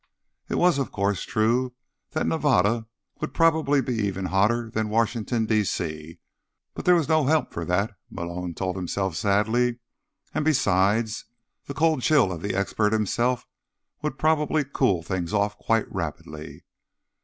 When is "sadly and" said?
9.15-10.43